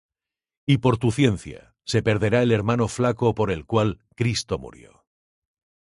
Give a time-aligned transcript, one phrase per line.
[0.65, 5.05] Y por tu ciencia se perderá el hermano flaco por el cual Cristo murió.